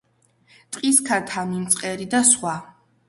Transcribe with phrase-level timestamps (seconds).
[0.77, 2.57] ტყის ქათამი, მწყერი და სხვა.